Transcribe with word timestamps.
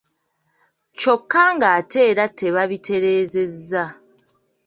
Kyokka 0.99 1.43
ng’ate 1.55 1.99
era 2.11 2.25
tebabitereezezza. 2.37 3.85